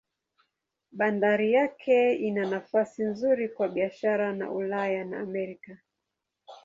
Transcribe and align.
Bandari 0.91 1.51
yake 1.53 2.13
ina 2.15 2.45
nafasi 2.49 3.03
nzuri 3.03 3.49
kwa 3.49 3.67
biashara 3.67 4.33
na 4.33 4.51
Ulaya 4.51 5.05
na 5.05 5.19
Amerika. 5.19 5.77